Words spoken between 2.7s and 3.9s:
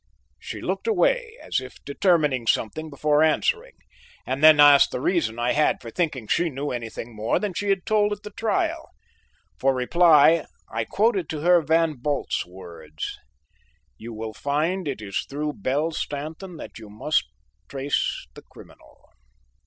before answering,